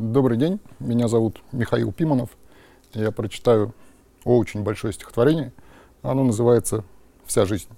Добрый 0.00 0.38
день, 0.38 0.60
меня 0.78 1.08
зовут 1.08 1.42
Михаил 1.52 1.92
Пиманов. 1.92 2.30
Я 2.94 3.10
прочитаю 3.10 3.74
очень 4.24 4.62
большое 4.62 4.94
стихотворение. 4.94 5.52
Оно 6.00 6.24
называется 6.24 6.84
«Вся 7.26 7.44
жизнь». 7.44 7.68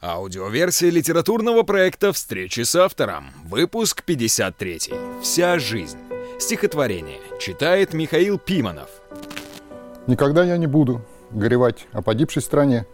Аудиоверсия 0.00 0.88
литературного 0.88 1.64
проекта 1.64 2.14
«Встречи 2.14 2.62
с 2.62 2.74
автором». 2.74 3.26
Выпуск 3.44 4.04
53. 4.04 4.80
«Вся 5.20 5.58
жизнь». 5.58 5.98
Стихотворение. 6.38 7.20
Читает 7.38 7.92
Михаил 7.92 8.38
Пиманов. 8.38 8.88
Никогда 10.06 10.44
я 10.44 10.56
не 10.56 10.66
буду 10.66 11.02
горевать 11.30 11.88
о 11.92 12.00
погибшей 12.00 12.40
стране. 12.40 12.86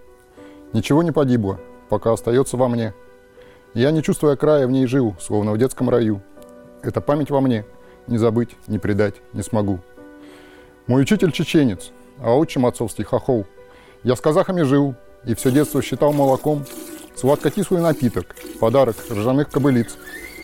Ничего 0.73 1.05
не 1.05 1.13
погибло, 1.13 1.61
пока 1.89 2.13
остается 2.13 2.57
во 2.57 2.69
мне. 2.69 2.95
Я, 3.75 3.93
не 3.93 4.03
чувствуя 4.03 4.35
края, 4.35 4.67
в 4.67 4.73
ней 4.73 4.89
жил, 4.89 5.15
словно 5.21 5.53
в 5.53 5.59
детском 5.59 5.89
раю. 5.89 6.21
Это 6.83 7.01
память 7.01 7.31
во 7.31 7.41
мне, 7.41 7.65
не 8.07 8.19
забыть, 8.19 8.57
не 8.67 8.79
предать 8.79 9.17
не 9.33 9.43
смогу. 9.43 9.81
Мой 10.87 11.03
учитель 11.03 11.33
чеченец, 11.33 11.93
а 12.19 12.35
отчим 12.35 12.67
отцовский 12.67 13.05
хохол. 13.05 13.47
Я 14.03 14.17
с 14.17 14.21
казахами 14.21 14.63
жил, 14.63 14.95
и 15.25 15.35
все 15.35 15.51
детство 15.51 15.83
считал 15.83 16.13
молоком 16.13 16.65
сладко-кислый 17.17 17.81
напиток, 17.81 18.35
подарок 18.61 18.97
ржаных 19.11 19.51
кобылиц. 19.51 19.97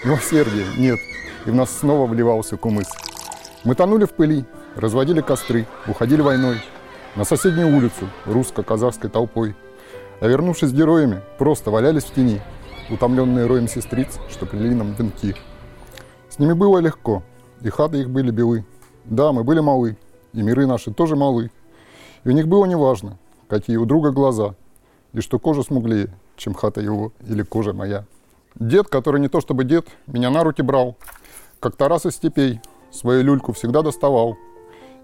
Но 0.04 0.16
сердия 0.16 0.64
нет, 0.78 0.98
и 1.44 1.50
в 1.50 1.54
нас 1.54 1.70
снова 1.70 2.06
вливался 2.06 2.56
кумыс. 2.56 2.88
Мы 3.64 3.74
тонули 3.74 4.06
в 4.06 4.12
пыли, 4.12 4.46
разводили 4.76 5.20
костры, 5.20 5.66
уходили 5.86 6.22
войной 6.22 6.62
на 7.16 7.24
соседнюю 7.24 7.76
улицу 7.76 8.08
русско-казахской 8.24 9.10
толпой. 9.10 9.54
А 10.20 10.26
вернувшись 10.26 10.72
героями, 10.72 11.22
просто 11.38 11.70
валялись 11.70 12.04
в 12.04 12.14
тени, 12.14 12.40
утомленные 12.90 13.46
роем 13.46 13.68
сестриц, 13.68 14.18
что 14.30 14.46
плели 14.46 14.74
нам 14.74 14.94
венки. 14.94 15.34
С 16.28 16.38
ними 16.38 16.52
было 16.52 16.78
легко, 16.78 17.22
и 17.62 17.70
хаты 17.70 17.98
их 17.98 18.10
были 18.10 18.30
белы. 18.30 18.64
Да, 19.04 19.32
мы 19.32 19.44
были 19.44 19.60
малы, 19.60 19.96
и 20.32 20.42
миры 20.42 20.66
наши 20.66 20.92
тоже 20.92 21.16
малы. 21.16 21.50
И 22.24 22.28
у 22.28 22.32
них 22.32 22.48
было 22.48 22.66
неважно, 22.66 23.18
какие 23.48 23.76
у 23.76 23.86
друга 23.86 24.10
глаза, 24.10 24.54
и 25.12 25.20
что 25.20 25.38
кожа 25.38 25.62
смуглее, 25.62 26.10
чем 26.36 26.54
хата 26.54 26.80
его 26.80 27.12
или 27.26 27.42
кожа 27.42 27.72
моя. 27.72 28.04
Дед, 28.54 28.88
который 28.88 29.20
не 29.20 29.28
то 29.28 29.40
чтобы 29.40 29.64
дед, 29.64 29.86
меня 30.06 30.30
на 30.30 30.44
руки 30.44 30.62
брал, 30.62 30.96
как 31.60 31.76
Тарас 31.76 32.06
из 32.06 32.16
степей, 32.16 32.60
свою 32.90 33.22
люльку 33.22 33.52
всегда 33.52 33.82
доставал. 33.82 34.36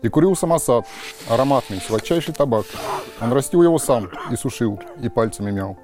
И 0.02 0.08
курил 0.08 0.36
самосад, 0.36 0.86
ароматный, 1.28 1.80
сладчайший 1.80 2.34
табак. 2.34 2.66
Он 3.20 3.32
растил 3.32 3.62
его 3.62 3.78
сам 3.78 4.10
и 4.30 4.36
сушил, 4.36 4.78
и 5.00 5.08
пальцами 5.08 5.50
мял. 5.50 5.78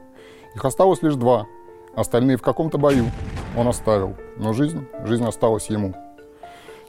Их 0.55 0.65
осталось 0.65 1.03
лишь 1.03 1.15
два, 1.15 1.47
остальные 1.97 2.37
в 2.37 2.43
каком-то 2.43 2.77
бою 2.77 3.07
он 3.57 3.69
оставил, 3.69 4.17
но 4.37 4.53
жизнь, 4.53 4.87
жизнь 5.05 5.25
осталась 5.25 5.71
ему. 5.71 5.95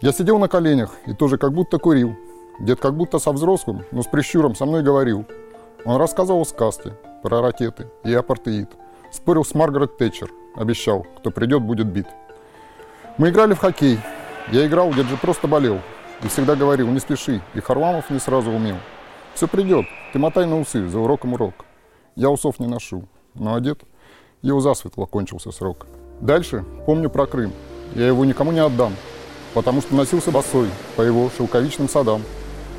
Я 0.04 0.12
сидел 0.12 0.38
на 0.38 0.50
коленях 0.50 0.92
и 1.06 1.14
тоже 1.14 1.38
как 1.38 1.54
будто 1.54 1.78
курил. 1.78 2.14
Дед 2.60 2.82
как 2.82 2.94
будто 2.94 3.20
со 3.20 3.32
взрослым, 3.32 3.86
но 3.94 4.04
с 4.04 4.06
прищуром 4.06 4.54
со 4.54 4.66
мной 4.66 4.84
говорил. 4.84 5.26
Он 5.86 5.96
рассказывал 5.96 6.46
сказки 6.46 6.92
про 7.22 7.42
ракеты 7.42 7.88
и 8.04 8.14
апартеид. 8.14 8.70
Спорил 9.14 9.46
с 9.46 9.54
Маргарет 9.54 9.98
Тэтчер. 9.98 10.30
Обещал, 10.58 11.08
кто 11.20 11.32
придет, 11.32 11.62
будет 11.62 11.88
бит. 11.88 12.08
Мы 13.18 13.30
играли 13.30 13.54
в 13.54 13.60
хоккей. 13.60 13.98
Я 14.52 14.68
играл, 14.68 14.94
дед 14.94 15.06
же 15.06 15.16
просто 15.16 15.48
болел. 15.48 15.80
И 16.22 16.28
всегда 16.28 16.58
говорил, 16.58 16.90
не 16.90 17.00
спеши. 17.00 17.42
И 17.54 17.62
Харламов 17.62 18.10
не 18.10 18.20
сразу 18.20 18.52
умел. 18.52 18.76
Все 19.36 19.48
придет. 19.48 19.86
Ты 20.12 20.20
мотай 20.20 20.46
на 20.46 20.60
усы, 20.60 20.86
за 20.86 21.00
уроком 21.00 21.32
урок. 21.32 21.64
Я 22.18 22.30
усов 22.30 22.60
не 22.60 22.68
ношу. 22.68 23.08
Ну 23.36 23.56
а 23.56 23.62
дед, 23.62 23.80
его 24.42 24.60
засветло 24.60 25.06
кончился 25.06 25.54
срок. 25.54 25.88
Дальше 26.20 26.66
помню 26.86 27.10
про 27.10 27.26
Крым. 27.26 27.54
Я 27.96 28.08
его 28.08 28.26
никому 28.26 28.52
не 28.52 28.60
отдам 28.60 28.92
потому 29.54 29.82
что 29.82 29.96
носился 29.96 30.32
босой 30.32 30.68
по 30.96 31.02
его 31.02 31.30
шелковичным 31.38 31.88
садам, 31.90 32.22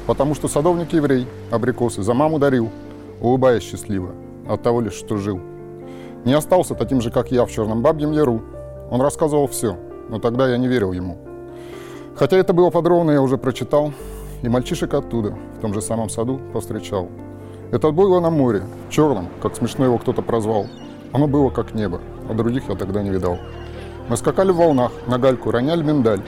потому 0.06 0.34
что 0.34 0.48
садовник-еврей 0.48 1.26
абрикосы 1.50 2.02
за 2.02 2.14
маму 2.14 2.38
дарил, 2.38 2.70
улыбаясь 3.20 3.62
счастливо 3.62 4.10
от 4.48 4.62
того 4.62 4.80
лишь, 4.80 4.94
что 4.94 5.16
жил. 5.16 5.40
Не 6.24 6.32
остался 6.32 6.74
таким 6.74 7.00
же, 7.00 7.10
как 7.10 7.30
я, 7.30 7.44
в 7.44 7.50
черном 7.50 7.82
бабьем 7.82 8.12
яру. 8.12 8.42
Он 8.90 9.00
рассказывал 9.00 9.46
все, 9.46 9.76
но 10.08 10.18
тогда 10.18 10.48
я 10.48 10.56
не 10.56 10.68
верил 10.68 10.92
ему. 10.92 11.18
Хотя 12.16 12.36
это 12.36 12.52
было 12.52 12.70
подробно, 12.70 13.10
я 13.10 13.20
уже 13.20 13.36
прочитал, 13.36 13.92
и 14.42 14.48
мальчишек 14.48 14.94
оттуда, 14.94 15.36
в 15.58 15.60
том 15.60 15.74
же 15.74 15.82
самом 15.82 16.08
саду, 16.08 16.40
повстречал. 16.52 17.08
Это 17.72 17.90
было 17.90 18.20
на 18.20 18.30
море, 18.30 18.62
черном, 18.88 19.28
как 19.42 19.56
смешно 19.56 19.84
его 19.84 19.98
кто-то 19.98 20.22
прозвал. 20.22 20.66
Оно 21.12 21.26
было 21.26 21.50
как 21.50 21.74
небо, 21.74 22.00
а 22.28 22.34
других 22.34 22.68
я 22.68 22.74
тогда 22.76 23.02
не 23.02 23.10
видал. 23.10 23.38
Мы 24.08 24.16
скакали 24.16 24.52
в 24.52 24.56
волнах, 24.56 24.92
на 25.06 25.18
гальку 25.18 25.50
роняли 25.50 25.82
миндаль, 25.82 26.22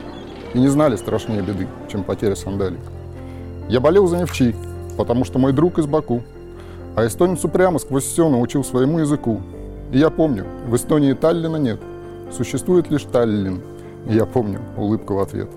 и 0.56 0.58
не 0.58 0.68
знали 0.68 0.96
страшнее 0.96 1.42
беды, 1.42 1.68
чем 1.86 2.02
потеря 2.02 2.34
сандалий. 2.34 2.78
Я 3.68 3.78
болел 3.80 4.06
за 4.06 4.16
Невчи, 4.16 4.56
потому 4.96 5.26
что 5.26 5.38
мой 5.38 5.52
друг 5.52 5.78
из 5.78 5.86
Баку, 5.86 6.22
а 6.96 7.06
эстонец 7.06 7.44
упрямо 7.44 7.78
сквозь 7.78 8.04
все 8.04 8.30
научил 8.30 8.64
своему 8.64 9.00
языку. 9.00 9.42
И 9.92 9.98
я 9.98 10.08
помню, 10.08 10.46
в 10.66 10.74
Эстонии 10.74 11.12
Таллина 11.12 11.56
нет, 11.56 11.78
существует 12.32 12.90
лишь 12.90 13.02
Таллин, 13.02 13.60
и 14.08 14.14
я 14.14 14.24
помню 14.24 14.62
улыбку 14.78 15.16
в 15.16 15.18
ответ. 15.18 15.50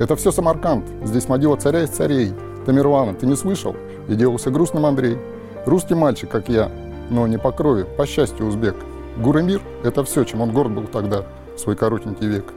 Это 0.00 0.16
все 0.16 0.32
Самарканд, 0.32 0.84
здесь 1.04 1.28
могила 1.28 1.54
царя 1.56 1.84
из 1.84 1.90
царей. 1.90 2.32
Тамерлана, 2.66 3.14
ты 3.14 3.24
не 3.24 3.36
слышал? 3.36 3.76
И 4.08 4.16
делался 4.16 4.50
грустным 4.50 4.84
Андрей. 4.84 5.16
Русский 5.64 5.94
мальчик, 5.94 6.28
как 6.28 6.48
я, 6.48 6.72
но 7.08 7.28
не 7.28 7.38
по 7.38 7.52
крови, 7.52 7.86
по 7.96 8.04
счастью, 8.04 8.46
узбек. 8.46 8.74
Гурымир– 9.16 9.60
это 9.84 10.02
все, 10.02 10.24
чем 10.24 10.40
он 10.40 10.50
горд 10.50 10.72
был 10.72 10.88
тогда, 10.88 11.24
свой 11.56 11.76
коротенький 11.76 12.26
век. 12.26 12.52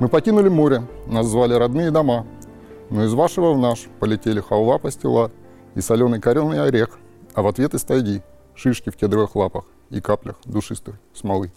Мы 0.00 0.08
покинули 0.08 0.48
море, 0.48 0.82
нас 1.06 1.26
звали 1.26 1.52
родные 1.52 1.90
дома, 1.90 2.26
но 2.88 3.04
из 3.04 3.12
вашего 3.12 3.52
в 3.52 3.58
наш 3.58 3.80
полетели 4.00 4.40
халва 4.40 4.78
пастила 4.78 5.30
и 5.74 5.82
соленый 5.82 6.22
коренный 6.22 6.62
орех, 6.62 6.98
а 7.34 7.42
в 7.42 7.46
ответ 7.46 7.74
из 7.74 7.82
тайги 7.82 8.22
шишки 8.54 8.88
в 8.88 8.96
кедровых 8.96 9.36
лапах 9.36 9.66
и 9.90 10.00
каплях 10.00 10.36
душистой 10.46 10.94
смолы. 11.12 11.52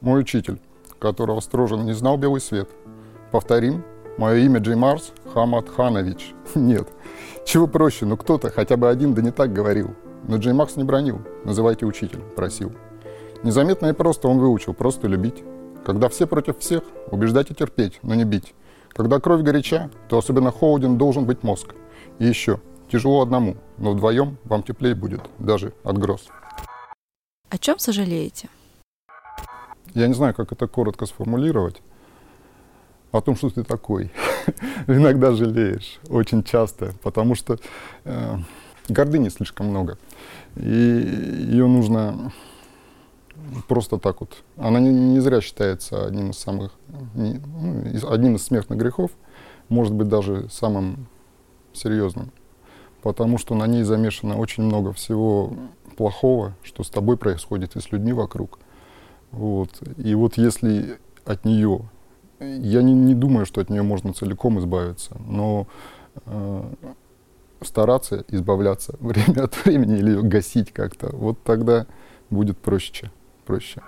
Мой 0.00 0.22
учитель, 0.22 0.60
которого 0.98 1.38
Строжин 1.38 1.84
не 1.84 1.92
знал 1.92 2.16
белый 2.16 2.40
свет. 2.40 2.68
Повторим, 3.30 3.84
мое 4.18 4.38
имя 4.38 4.58
Джей 4.58 4.74
Марс 4.74 5.12
Хамад 5.32 5.68
Ханович. 5.68 6.34
Нет, 6.56 6.88
чего 7.44 7.68
проще, 7.68 8.04
но 8.04 8.16
кто-то, 8.16 8.50
хотя 8.50 8.76
бы 8.76 8.88
один, 8.88 9.14
да 9.14 9.22
не 9.22 9.30
так 9.30 9.52
говорил. 9.52 9.94
Но 10.26 10.38
Джей 10.38 10.54
Макс 10.54 10.74
не 10.74 10.82
бронил, 10.82 11.20
называйте 11.44 11.86
учитель, 11.86 12.20
просил. 12.34 12.72
Незаметно 13.44 13.86
и 13.86 13.92
просто 13.92 14.26
он 14.26 14.40
выучил, 14.40 14.74
просто 14.74 15.06
любить. 15.06 15.44
Когда 15.90 16.08
все 16.08 16.28
против 16.28 16.60
всех, 16.60 16.84
убеждать 17.10 17.50
и 17.50 17.54
терпеть, 17.54 17.98
но 18.02 18.14
не 18.14 18.22
бить. 18.22 18.54
Когда 18.90 19.18
кровь 19.18 19.42
горяча, 19.42 19.90
то 20.08 20.18
особенно 20.18 20.52
холоден 20.52 20.96
должен 20.98 21.24
быть 21.24 21.42
мозг. 21.42 21.74
И 22.20 22.26
еще, 22.26 22.60
тяжело 22.88 23.22
одному, 23.22 23.56
но 23.76 23.90
вдвоем 23.90 24.38
вам 24.44 24.62
теплее 24.62 24.94
будет, 24.94 25.20
даже 25.40 25.72
от 25.82 25.98
гроз. 25.98 26.28
О 27.48 27.58
чем 27.58 27.80
сожалеете? 27.80 28.48
Я 29.92 30.06
не 30.06 30.14
знаю, 30.14 30.32
как 30.32 30.52
это 30.52 30.68
коротко 30.68 31.06
сформулировать. 31.06 31.82
О 33.10 33.20
том, 33.20 33.34
что 33.34 33.50
ты 33.50 33.64
такой. 33.64 34.12
Иногда 34.86 35.32
жалеешь, 35.32 35.98
очень 36.08 36.44
часто, 36.44 36.94
потому 37.02 37.34
что 37.34 37.58
э, 38.04 38.36
гордыни 38.88 39.28
слишком 39.28 39.66
много. 39.66 39.98
И 40.54 40.70
ее 41.50 41.66
нужно 41.66 42.30
просто 43.68 43.98
так 43.98 44.20
вот. 44.20 44.42
Она 44.56 44.80
не, 44.80 44.90
не 44.90 45.20
зря 45.20 45.40
считается 45.40 46.06
одним 46.06 46.30
из 46.30 46.38
самых, 46.38 46.72
не, 47.14 47.34
ну, 47.34 47.84
одним 48.10 48.36
из 48.36 48.44
смертных 48.44 48.78
грехов, 48.78 49.10
может 49.68 49.94
быть 49.94 50.08
даже 50.08 50.48
самым 50.50 51.06
серьезным, 51.72 52.32
потому 53.02 53.38
что 53.38 53.54
на 53.54 53.66
ней 53.66 53.82
замешано 53.82 54.36
очень 54.36 54.64
много 54.64 54.92
всего 54.92 55.52
плохого, 55.96 56.54
что 56.62 56.82
с 56.82 56.90
тобой 56.90 57.16
происходит 57.16 57.76
и 57.76 57.80
с 57.80 57.92
людьми 57.92 58.12
вокруг. 58.12 58.58
Вот. 59.30 59.70
И 59.96 60.14
вот 60.14 60.36
если 60.36 60.98
от 61.24 61.44
нее, 61.44 61.88
я 62.40 62.82
не, 62.82 62.94
не 62.94 63.14
думаю, 63.14 63.46
что 63.46 63.60
от 63.60 63.70
нее 63.70 63.82
можно 63.82 64.12
целиком 64.12 64.58
избавиться, 64.58 65.16
но 65.26 65.66
э, 66.26 66.62
стараться 67.62 68.24
избавляться 68.28 68.96
время 69.00 69.44
от 69.44 69.64
времени 69.64 69.98
или 69.98 70.10
ее 70.10 70.22
гасить 70.22 70.72
как-то, 70.72 71.14
вот 71.14 71.42
тогда 71.44 71.86
будет 72.28 72.58
проще 72.58 73.10
проще. 73.50 73.82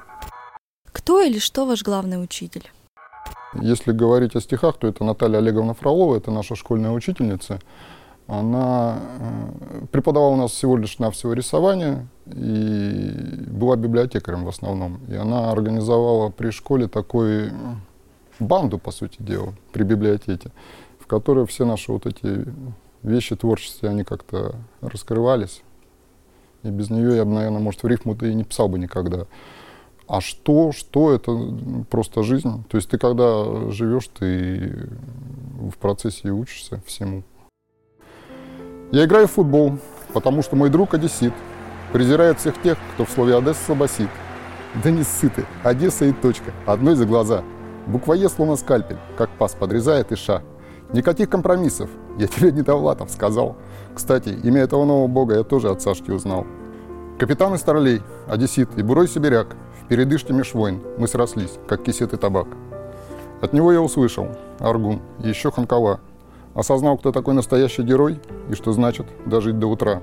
Кто 0.93 1.21
или 1.21 1.39
что 1.39 1.67
ваш 1.67 1.83
главный 1.85 2.23
учитель? 2.23 2.71
Если 3.55 3.93
говорить 3.93 4.35
о 4.37 4.41
стихах, 4.41 4.77
то 4.77 4.89
это 4.89 5.05
Наталья 5.05 5.39
Олеговна 5.39 5.75
Фролова, 5.75 6.17
это 6.17 6.31
наша 6.31 6.57
школьная 6.57 6.91
учительница. 6.91 7.61
Она 8.27 8.99
э, 8.99 9.87
преподавала 9.93 10.31
у 10.31 10.37
нас 10.37 10.53
всего 10.53 10.77
лишь 10.77 10.99
навсего 10.99 11.35
рисование 11.35 12.07
и 12.27 13.11
была 13.47 13.77
библиотекарем 13.77 14.45
в 14.45 14.49
основном. 14.49 15.01
И 15.09 15.15
она 15.15 15.53
организовала 15.53 16.31
при 16.31 16.51
школе 16.51 16.89
такой 16.89 17.53
банду, 18.41 18.79
по 18.79 18.91
сути 18.91 19.17
дела, 19.19 19.55
при 19.73 19.85
библиотеке, 19.85 20.51
в 20.99 21.07
которой 21.07 21.47
все 21.47 21.65
наши 21.65 21.93
вот 21.93 22.07
эти 22.07 22.47
вещи 23.03 23.37
творческие, 23.37 23.91
они 23.91 24.03
как-то 24.05 24.55
раскрывались. 24.81 25.63
И 26.63 26.69
без 26.69 26.91
нее 26.91 27.17
я 27.17 27.25
бы, 27.25 27.33
наверное, 27.33 27.61
может, 27.61 27.83
в 27.83 27.87
рифму-то 27.87 28.27
и 28.27 28.35
не 28.35 28.45
писал 28.45 28.69
бы 28.69 28.79
никогда. 28.79 29.27
А 30.07 30.21
что, 30.21 30.73
что 30.73 31.13
это 31.13 31.37
просто 31.91 32.23
жизнь. 32.23 32.65
То 32.69 32.77
есть 32.77 32.91
ты 32.91 32.99
когда 32.99 33.71
живешь, 33.71 34.09
ты 34.09 34.89
в 35.59 35.77
процессе 35.79 36.29
и 36.29 36.31
учишься 36.31 36.83
всему. 36.87 37.23
Я 38.91 39.05
играю 39.05 39.27
в 39.27 39.33
футбол, 39.33 39.79
потому 40.13 40.43
что 40.43 40.57
мой 40.57 40.69
друг 40.69 40.95
одессит. 40.95 41.33
Презирает 41.93 42.39
всех 42.39 42.61
тех, 42.63 42.79
кто 42.95 43.05
в 43.05 43.11
слове 43.11 43.37
Одесса 43.37 43.65
слабосит. 43.67 44.09
Да 44.83 44.91
не 44.91 45.03
сыты. 45.03 45.47
Одесса 45.63 46.07
и 46.07 46.13
точка. 46.13 46.53
Одной 46.67 46.95
за 46.95 47.07
глаза. 47.07 47.43
Буква 47.87 48.15
Е 48.15 48.29
словно 48.29 48.57
скальпель, 48.57 48.99
как 49.17 49.31
пас 49.31 49.55
подрезает 49.55 50.13
и 50.13 50.17
ша. 50.17 50.43
Никаких 50.93 51.29
компромиссов. 51.29 51.91
Я 52.19 52.27
тебе 52.27 52.53
не 52.53 52.63
Довлатов 52.63 53.11
сказал. 53.11 53.57
Кстати, 53.95 54.31
имя 54.43 54.63
этого 54.63 54.85
нового 54.85 55.07
бога 55.07 55.37
я 55.37 55.43
тоже 55.45 55.71
от 55.71 55.83
Сашки 55.83 56.11
узнал. 56.11 56.47
Капитан 57.19 57.55
из 57.55 57.61
Старлей, 57.61 58.03
Одессит 58.27 58.69
и 58.77 58.83
Бурой 58.83 59.09
Сибиряк. 59.09 59.57
В 59.83 59.89
передышке 59.89 60.33
меж 60.33 60.55
войн 60.55 60.83
мы 60.99 61.09
срослись, 61.09 61.59
как 61.69 61.83
кисет 61.83 62.13
и 62.13 62.17
табак. 62.17 62.49
От 63.41 63.53
него 63.53 63.73
я 63.73 63.81
услышал 63.81 64.29
Аргун 64.59 65.01
и 65.23 65.29
еще 65.29 65.51
Ханкова. 65.51 66.01
Осознал, 66.55 66.99
кто 66.99 67.13
такой 67.13 67.35
настоящий 67.35 67.83
герой 67.83 68.21
и 68.49 68.55
что 68.55 68.73
значит 68.73 69.07
дожить 69.27 69.59
до 69.59 69.67
утра. 69.67 70.03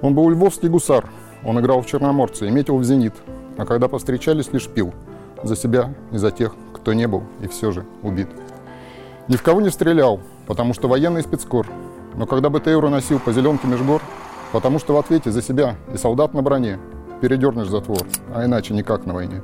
Он 0.00 0.14
был 0.14 0.30
львовский 0.30 0.68
гусар. 0.68 1.10
Он 1.44 1.58
играл 1.60 1.82
в 1.82 1.86
Черноморце 1.86 2.46
и 2.48 2.50
метил 2.50 2.76
в 2.78 2.84
зенит. 2.84 3.14
А 3.56 3.66
когда 3.66 3.88
повстречались, 3.88 4.52
лишь 4.52 4.68
пил. 4.68 4.94
За 5.42 5.56
себя 5.56 5.94
и 6.12 6.18
за 6.18 6.30
тех, 6.30 6.54
кто 6.74 6.92
не 6.92 7.06
был 7.06 7.24
и 7.40 7.48
все 7.48 7.72
же 7.72 7.84
убит. 8.02 8.28
Ни 9.28 9.36
в 9.36 9.42
кого 9.42 9.60
не 9.60 9.70
стрелял, 9.70 10.20
потому 10.46 10.74
что 10.74 10.88
военный 10.88 11.22
спецкор. 11.22 11.66
Но 12.14 12.26
когда 12.26 12.50
БТР 12.50 12.88
носил 12.88 13.18
по 13.18 13.32
зеленке 13.32 13.66
меж 13.66 13.80
гор, 13.82 14.02
потому 14.52 14.78
что 14.78 14.94
в 14.94 14.98
ответе 14.98 15.30
за 15.30 15.42
себя 15.42 15.76
и 15.92 15.96
солдат 15.96 16.34
на 16.34 16.42
броне 16.42 16.78
передернешь 17.20 17.68
затвор, 17.68 18.06
а 18.34 18.44
иначе 18.44 18.74
никак 18.74 19.06
на 19.06 19.14
войне. 19.14 19.42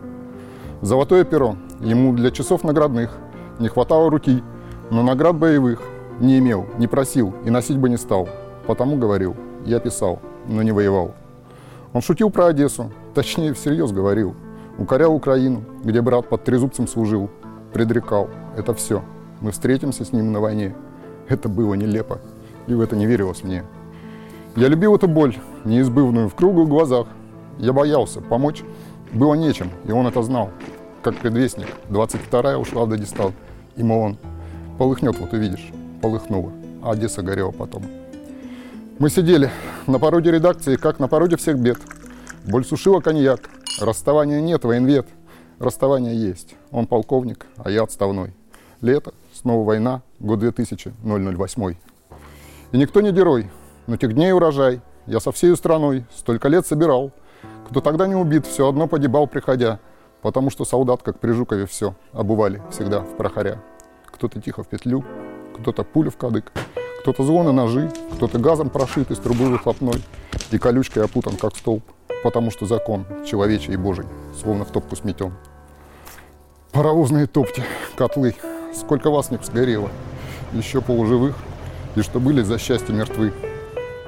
Золотое 0.82 1.24
перо 1.24 1.56
ему 1.80 2.12
для 2.12 2.30
часов 2.30 2.64
наградных 2.64 3.16
не 3.58 3.68
хватало 3.68 4.10
руки, 4.10 4.42
но 4.90 5.02
наград 5.02 5.36
боевых 5.36 5.82
не 6.20 6.38
имел, 6.38 6.66
не 6.78 6.86
просил 6.86 7.34
и 7.44 7.50
носить 7.50 7.78
бы 7.78 7.88
не 7.88 7.96
стал. 7.96 8.28
Потому 8.66 8.96
говорил, 8.96 9.36
я 9.64 9.80
писал, 9.80 10.20
но 10.46 10.62
не 10.62 10.72
воевал. 10.72 11.14
Он 11.92 12.02
шутил 12.02 12.30
про 12.30 12.46
Одессу, 12.46 12.90
точнее 13.14 13.54
всерьез 13.54 13.92
говорил. 13.92 14.34
Укорял 14.78 15.14
Украину, 15.14 15.64
где 15.82 16.02
брат 16.02 16.28
под 16.28 16.44
трезубцем 16.44 16.86
служил. 16.86 17.30
Предрекал, 17.72 18.28
это 18.56 18.74
все, 18.74 19.02
мы 19.40 19.50
встретимся 19.52 20.04
с 20.04 20.12
ним 20.12 20.32
на 20.32 20.40
войне. 20.40 20.74
Это 21.28 21.48
было 21.48 21.74
нелепо, 21.74 22.20
и 22.66 22.74
в 22.74 22.80
это 22.80 22.96
не 22.96 23.06
верилось 23.06 23.42
мне. 23.42 23.64
Я 24.54 24.68
любил 24.68 24.94
эту 24.94 25.08
боль, 25.08 25.36
неизбывную, 25.64 26.28
в 26.28 26.34
круглых 26.34 26.68
глазах. 26.68 27.06
Я 27.58 27.72
боялся, 27.72 28.20
помочь 28.20 28.62
было 29.12 29.34
нечем, 29.34 29.70
и 29.86 29.92
он 29.92 30.06
это 30.06 30.22
знал. 30.22 30.50
Как 31.02 31.16
предвестник, 31.16 31.68
22-я 31.88 32.58
ушла 32.58 32.84
в 32.84 32.88
Дагестан, 32.88 33.32
и 33.76 33.82
он 33.82 34.16
полыхнет, 34.78 35.18
вот 35.18 35.32
увидишь, 35.32 35.70
полыхнула, 36.02 36.52
а 36.82 36.92
Одесса 36.92 37.22
горела 37.22 37.50
потом. 37.50 37.82
Мы 38.98 39.10
сидели 39.10 39.50
на 39.86 39.98
породе 39.98 40.30
редакции, 40.30 40.76
как 40.76 40.98
на 40.98 41.08
породе 41.08 41.36
всех 41.36 41.58
бед. 41.58 41.78
Боль 42.44 42.64
сушила 42.64 43.00
коньяк, 43.00 43.40
расставания 43.80 44.40
нет, 44.40 44.64
военвет. 44.64 45.06
Расставание 45.58 46.14
есть. 46.14 46.54
Он 46.70 46.86
полковник, 46.86 47.46
а 47.56 47.70
я 47.70 47.82
отставной. 47.82 48.34
Лето, 48.82 49.14
снова 49.46 49.64
война, 49.64 50.02
год 50.18 50.42
2000-008. 50.42 51.76
И 52.72 52.76
никто 52.76 53.00
не 53.00 53.12
герой, 53.12 53.48
но 53.86 53.96
тех 53.96 54.12
дней 54.12 54.32
урожай. 54.32 54.80
Я 55.06 55.20
со 55.20 55.30
всей 55.30 55.54
страной 55.54 56.04
столько 56.16 56.48
лет 56.48 56.66
собирал. 56.66 57.12
Кто 57.70 57.80
тогда 57.80 58.08
не 58.08 58.16
убит, 58.16 58.44
все 58.44 58.68
одно 58.68 58.88
погибал, 58.88 59.28
приходя. 59.28 59.78
Потому 60.20 60.50
что 60.50 60.64
солдат, 60.64 61.04
как 61.04 61.20
при 61.20 61.30
Жукове, 61.30 61.66
все 61.66 61.94
обували 62.12 62.60
всегда 62.72 63.02
в 63.02 63.16
прохоря. 63.16 63.62
Кто-то 64.06 64.40
тихо 64.40 64.64
в 64.64 64.66
петлю, 64.66 65.04
кто-то 65.60 65.84
пулю 65.84 66.10
в 66.10 66.16
кадык, 66.16 66.50
кто-то 67.02 67.22
звоны 67.22 67.52
ножи, 67.52 67.88
кто-то 68.14 68.40
газом 68.40 68.68
прошит 68.68 69.12
из 69.12 69.18
трубы 69.18 69.44
выхлопной 69.44 70.02
и 70.50 70.58
колючкой 70.58 71.04
опутан, 71.04 71.36
как 71.36 71.54
столб, 71.54 71.84
потому 72.24 72.50
что 72.50 72.66
закон 72.66 73.06
человечий 73.24 73.74
и 73.74 73.76
божий 73.76 74.06
словно 74.42 74.64
в 74.64 74.72
топку 74.72 74.96
сметен. 74.96 75.34
Паровозные 76.72 77.28
топки, 77.28 77.62
котлы, 77.96 78.34
сколько 78.80 79.10
вас 79.10 79.30
не 79.30 79.38
сгорело, 79.42 79.90
еще 80.52 80.80
полуживых, 80.80 81.36
и 81.94 82.02
что 82.02 82.20
были 82.20 82.42
за 82.42 82.58
счастье 82.58 82.94
мертвы. 82.94 83.32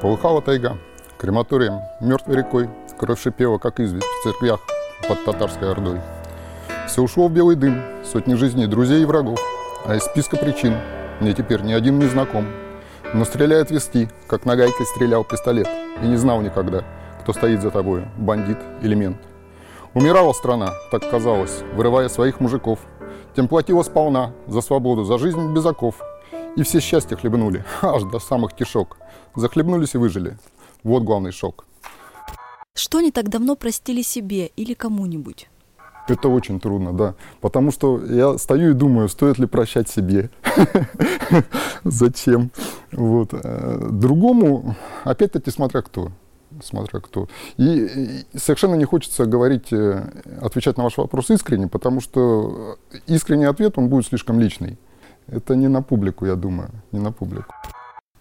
Полыхала 0.01 0.43
тайга, 0.43 0.79
крематорием, 1.19 1.81
мертвой 2.01 2.37
рекой, 2.37 2.71
кровь 2.99 3.21
шипела, 3.21 3.59
как 3.59 3.81
известь 3.81 4.07
в 4.07 4.23
церквях 4.23 4.61
под 5.09 5.25
татарской 5.25 5.71
ордой. 5.71 6.01
Все 6.87 7.03
ушло 7.03 7.29
в 7.29 7.33
белый 7.33 7.57
дым, 7.57 7.83
сотни 8.05 8.35
жизней 8.35 8.67
друзей 8.67 9.03
и 9.03 9.05
врагов, 9.05 9.39
а 9.85 9.97
из 9.97 10.03
списка 10.03 10.37
причин 10.37 10.75
мне 11.21 11.33
теперь 11.33 11.63
ни 11.63 11.73
один 11.73 11.99
не 11.99 12.07
знаком. 12.07 12.47
Но 13.15 13.25
стреляет 13.25 13.71
вести, 13.71 14.09
как 14.27 14.45
нагайкой 14.45 14.87
стрелял 14.87 15.25
пистолет, 15.25 15.69
и 16.03 16.07
не 16.07 16.17
знал 16.17 16.41
никогда, 16.43 16.85
кто 17.23 17.33
стоит 17.33 17.63
за 17.63 17.71
тобой, 17.71 18.05
бандит 18.17 18.59
или 18.83 18.95
мент. 18.95 19.19
Умирала 19.95 20.33
страна, 20.33 20.75
так 20.91 21.09
казалось, 21.11 21.63
вырывая 21.75 22.09
своих 22.09 22.41
мужиков. 22.41 22.79
Тем 23.39 23.47
платила 23.47 23.85
сполна 23.85 24.33
за 24.49 24.61
свободу, 24.61 25.05
за 25.05 25.17
жизнь 25.17 25.55
без 25.55 25.65
оков. 25.65 26.03
И 26.57 26.65
все 26.65 26.81
счастье 26.81 27.17
хлебнули, 27.17 27.65
аж 27.83 28.03
до 28.03 28.19
самых 28.19 28.53
кишок. 28.53 28.97
Захлебнулись 29.37 29.95
и 29.95 29.99
выжили. 29.99 30.37
Вот 30.83 31.05
главный 31.05 31.31
шок. 31.31 31.65
Что 32.75 33.01
не 33.01 33.13
так 33.13 33.29
давно 33.29 33.55
простили 33.55 34.03
себе 34.03 34.47
или 34.57 34.75
кому-нибудь? 34.75 35.49
Это 36.09 36.29
очень 36.29 36.59
трудно, 36.59 36.93
да. 36.93 37.15
Потому 37.41 37.71
что 37.71 38.05
я 38.07 38.37
стою 38.39 38.71
и 38.71 38.75
думаю, 38.75 39.09
стоит 39.09 39.39
ли 39.39 39.47
прощать 39.47 39.89
себе. 39.89 40.31
Зачем? 41.85 42.51
Вот. 42.91 43.35
Э, 43.35 43.89
другому, 43.89 44.75
опять-таки, 45.05 45.53
смотря 45.53 45.83
кто. 45.83 46.11
Смотря 46.63 47.01
кто. 47.01 47.29
И 47.57 48.25
совершенно 48.35 48.75
не 48.75 48.85
хочется 48.85 49.27
говорить, 49.27 49.73
э, 49.73 50.03
отвечать 50.41 50.77
на 50.77 50.85
ваш 50.85 50.97
вопрос 50.97 51.31
искренне, 51.31 51.69
потому 51.69 52.01
что 52.01 52.79
искренний 53.07 53.45
ответ, 53.45 53.79
он 53.79 53.89
будет 53.89 54.07
слишком 54.07 54.41
личный. 54.41 54.79
Это 55.27 55.57
не 55.57 55.69
на 55.69 55.83
публику, 55.83 56.27
я 56.27 56.37
думаю, 56.37 56.71
не 56.93 57.01
на 57.01 57.13
публику. 57.13 57.55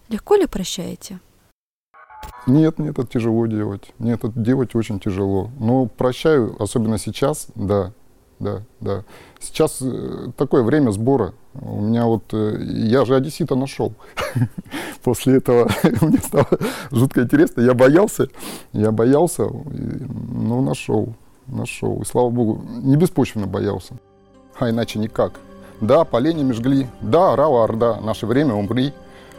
Легко 0.09 0.35
ли 0.35 0.45
прощаете? 0.45 1.19
Нет, 2.45 2.79
нет, 2.79 2.97
это 2.97 3.07
тяжело 3.07 3.45
делать. 3.47 3.93
Нет, 3.99 4.23
это 4.23 4.39
делать 4.39 4.75
очень 4.75 4.99
тяжело. 4.99 5.49
Но 5.59 5.85
прощаю, 5.85 6.55
особенно 6.61 6.97
сейчас, 6.97 7.47
да, 7.55 7.93
да, 8.39 8.63
да. 8.79 9.03
Сейчас 9.39 9.81
э, 9.81 10.31
такое 10.37 10.63
время 10.63 10.91
сбора. 10.91 11.33
У 11.61 11.81
меня 11.81 12.05
вот, 12.05 12.33
э, 12.33 12.57
я 12.61 13.05
же 13.05 13.15
одессита 13.15 13.55
нашел. 13.55 13.93
После 15.03 15.37
этого 15.37 15.69
мне 16.01 16.17
стало 16.19 16.47
жутко 16.91 17.23
интересно. 17.23 17.61
Я 17.61 17.73
боялся, 17.73 18.27
я 18.73 18.91
боялся, 18.91 19.47
но 19.47 20.61
нашел, 20.61 21.13
нашел. 21.47 22.01
И 22.01 22.05
слава 22.05 22.29
богу, 22.29 22.61
не 22.83 22.95
беспочвенно 22.95 23.47
боялся. 23.47 23.95
А 24.59 24.69
иначе 24.69 24.99
никак. 24.99 25.33
Да, 25.81 26.03
поленьями 26.03 26.53
жгли. 26.53 26.87
Да, 27.01 27.33
орала 27.33 27.63
орда. 27.63 27.99
Наше 28.01 28.25
время 28.25 28.53
умри. 28.53 28.93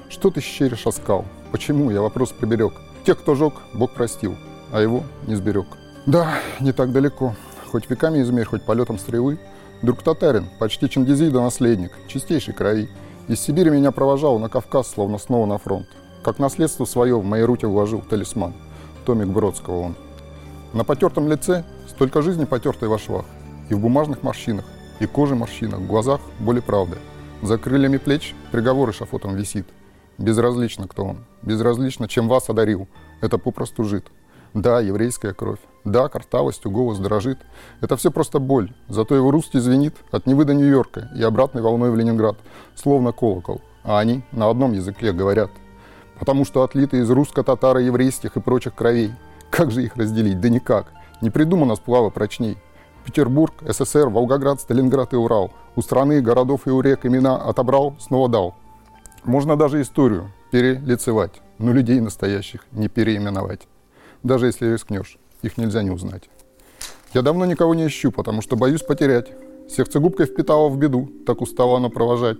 Что 0.08 0.30
ты 0.30 0.40
щеришь 0.40 0.87
оскал? 0.87 1.25
Почему? 1.52 1.90
Я 1.90 2.00
вопрос 2.00 2.30
приберег. 2.30 2.72
Тех, 3.04 3.18
кто 3.18 3.34
жег, 3.34 3.54
Бог 3.75 3.92
простил, 3.92 4.37
а 4.72 4.80
его 4.80 5.02
не 5.26 5.34
сберег. 5.34 5.66
Да, 6.06 6.38
не 6.60 6.72
так 6.72 6.92
далеко. 6.92 7.34
Хоть 7.70 7.90
веками 7.90 8.22
измерь, 8.22 8.44
хоть 8.46 8.62
полетом 8.62 8.98
стрелы. 8.98 9.38
Друг 9.80 10.02
татарин, 10.02 10.49
почти 10.58 10.90
Чингизида 10.90 11.40
наследник, 11.40 11.92
чистейшей 12.08 12.52
крови. 12.52 12.88
Из 13.28 13.40
Сибири 13.40 13.70
меня 13.70 13.92
провожал 13.92 14.40
на 14.40 14.49
Кавказ, 14.49 14.90
словно 14.90 15.18
снова 15.18 15.47
на 15.47 15.58
фронт. 15.58 15.87
Как 16.25 16.40
наследство 16.40 16.85
свое 16.85 17.16
в 17.16 17.25
мои 17.25 17.42
руки 17.42 17.64
вложил 17.64 18.00
талисман. 18.00 18.54
Томик 19.06 19.28
Бродского 19.28 19.78
он. 19.78 19.94
На 20.73 20.82
потертом 20.82 21.28
лице 21.28 21.64
столько 21.88 22.23
жизни 22.23 22.44
потертой 22.44 22.88
во 22.88 22.99
швах. 22.99 23.25
И 23.70 23.75
в 23.75 23.78
бумажных 23.78 24.25
морщинах, 24.25 24.64
и 24.99 25.06
коже 25.06 25.37
морщинах, 25.37 25.78
в 25.78 25.87
глазах 25.87 26.20
боли 26.40 26.58
правды. 26.58 26.97
За 27.42 27.56
крыльями 27.56 27.99
плеч 27.99 28.35
приговор 28.50 28.92
шафотом 28.92 29.37
висит. 29.37 29.66
Безразлично, 30.18 30.88
кто 30.88 31.04
он. 31.04 31.18
Безразлично, 31.42 32.08
чем 32.08 32.26
вас 32.26 32.50
одарил. 32.50 32.88
Это 33.20 33.38
попросту 33.38 33.85
жид. 33.85 34.06
Да, 34.60 34.80
еврейская 34.80 35.34
кровь. 35.34 35.60
Да, 35.84 36.08
картавостью 36.08 36.72
голос 36.72 36.98
дрожит. 36.98 37.38
Это 37.80 37.96
все 37.96 38.10
просто 38.10 38.40
боль. 38.40 38.74
Зато 38.88 39.14
его 39.14 39.30
русский 39.30 39.60
звенит 39.60 39.94
от 40.10 40.26
Невы 40.26 40.44
до 40.44 40.52
Нью-Йорка 40.52 41.10
и 41.14 41.22
обратной 41.22 41.62
волной 41.62 41.92
в 41.92 41.96
Ленинград. 41.96 42.36
Словно 42.74 43.12
колокол. 43.12 43.60
А 43.84 44.00
они 44.00 44.24
на 44.32 44.50
одном 44.50 44.72
языке 44.72 45.12
говорят. 45.12 45.50
Потому 46.18 46.44
что 46.44 46.64
отлиты 46.64 46.98
из 46.98 47.08
русско-татаро, 47.08 47.78
еврейских 47.78 48.36
и 48.36 48.40
прочих 48.40 48.74
кровей. 48.74 49.12
Как 49.48 49.70
же 49.70 49.84
их 49.84 49.96
разделить? 49.96 50.40
Да 50.40 50.48
никак. 50.48 50.92
Не 51.20 51.30
придумано 51.30 51.76
сплава 51.76 52.10
прочней. 52.10 52.58
Петербург, 53.04 53.54
СССР, 53.62 54.08
Волгоград, 54.08 54.60
Сталинград 54.60 55.12
и 55.12 55.16
Урал. 55.16 55.52
У 55.76 55.82
страны, 55.82 56.20
городов 56.20 56.66
и 56.66 56.70
у 56.70 56.80
рек 56.80 57.06
имена 57.06 57.36
отобрал, 57.36 57.94
снова 58.00 58.28
дал. 58.28 58.54
Можно 59.22 59.56
даже 59.56 59.80
историю 59.80 60.32
перелицевать, 60.50 61.40
но 61.58 61.72
людей 61.72 62.00
настоящих 62.00 62.66
не 62.72 62.88
переименовать. 62.88 63.68
Даже 64.22 64.46
если 64.46 64.72
рискнешь, 64.72 65.18
их 65.42 65.56
нельзя 65.58 65.82
не 65.82 65.90
узнать. 65.90 66.28
Я 67.14 67.22
давно 67.22 67.46
никого 67.46 67.75
не 67.75 67.87
ищу, 67.87 68.10
потому 68.10 68.42
что 68.42 68.56
боюсь 68.56 68.82
потерять. 68.82 69.32
Сердцегубкой 69.68 70.26
впитала 70.26 70.68
в 70.68 70.78
беду, 70.78 71.08
так 71.26 71.40
устала 71.40 71.76
она 71.76 71.88
провожать. 71.88 72.38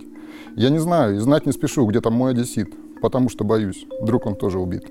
Я 0.55 0.69
не 0.69 0.79
знаю 0.79 1.15
и 1.15 1.19
знать 1.19 1.45
не 1.45 1.51
спешу, 1.51 1.85
где 1.85 2.01
там 2.01 2.13
мой 2.13 2.31
одессит, 2.31 2.73
потому 3.01 3.29
что 3.29 3.43
боюсь, 3.43 3.85
вдруг 4.01 4.25
он 4.25 4.35
тоже 4.35 4.59
убит. 4.59 4.85